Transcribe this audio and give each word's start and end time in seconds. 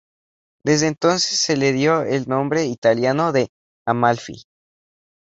Desde 0.65 0.87
entonces 0.87 1.37
se 1.39 1.55
le 1.55 1.73
dio 1.73 2.01
el 2.01 2.27
nombre 2.27 2.65
italiano 2.65 3.31
de 3.31 3.49
Amalfi. 3.85 4.45